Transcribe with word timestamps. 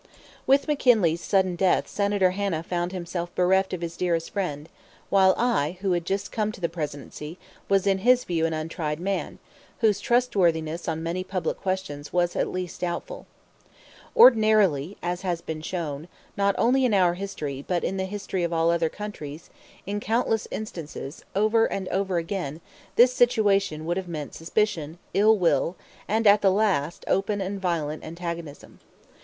With 0.47 0.67
McKinley's 0.67 1.21
sudden 1.21 1.55
death 1.55 1.87
Senator 1.87 2.31
Hanna 2.31 2.63
found 2.63 2.91
himself 2.91 3.35
bereft 3.35 3.71
of 3.71 3.81
his 3.81 3.95
dearest 3.95 4.31
friend, 4.31 4.67
while 5.11 5.35
I, 5.37 5.77
who 5.81 5.91
had 5.91 6.05
just 6.07 6.31
come 6.31 6.51
to 6.53 6.59
the 6.59 6.67
Presidency, 6.69 7.37
was 7.69 7.85
in 7.85 7.99
his 7.99 8.23
view 8.23 8.47
an 8.47 8.53
untried 8.53 8.99
man, 8.99 9.37
whose 9.81 9.99
trustworthiness 10.01 10.87
on 10.87 11.03
many 11.03 11.23
public 11.23 11.59
questions 11.61 12.11
was 12.11 12.35
at 12.35 12.47
least 12.49 12.81
doubtful. 12.81 13.27
Ordinarily, 14.15 14.97
as 15.03 15.21
has 15.21 15.39
been 15.39 15.61
shown, 15.61 16.07
not 16.35 16.55
only 16.57 16.83
in 16.83 16.95
our 16.95 17.13
history, 17.13 17.63
but 17.67 17.83
in 17.83 17.97
the 17.97 18.05
history 18.05 18.41
of 18.41 18.51
all 18.51 18.71
other 18.71 18.89
countries, 18.89 19.51
in 19.85 19.99
countless 19.99 20.47
instances, 20.49 21.23
over 21.35 21.65
and 21.67 21.87
over 21.89 22.17
again, 22.17 22.59
this 22.95 23.13
situation 23.13 23.85
would 23.85 23.97
have 23.97 24.07
meant 24.07 24.33
suspicion, 24.33 24.97
ill 25.13 25.37
will, 25.37 25.75
and, 26.07 26.25
at 26.25 26.41
the 26.41 26.49
last, 26.49 27.05
open 27.07 27.39
and 27.39 27.61
violent 27.61 28.03
antagonism. 28.03 28.79